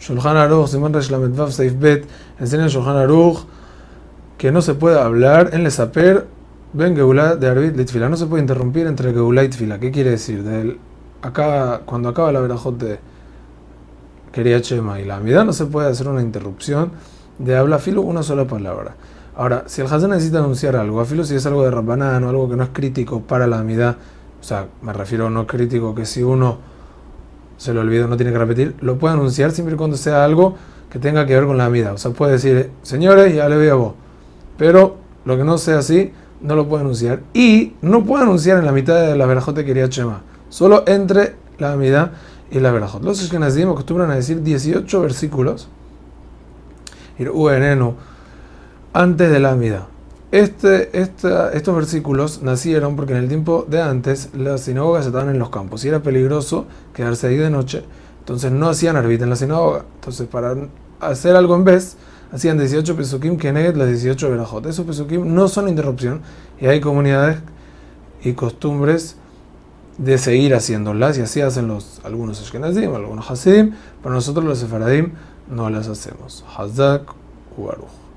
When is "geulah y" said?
9.12-9.48